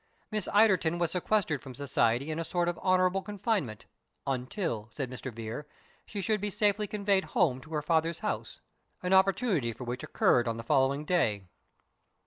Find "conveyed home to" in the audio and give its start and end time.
6.87-7.69